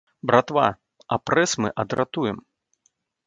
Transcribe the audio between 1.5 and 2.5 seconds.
мы адратуем!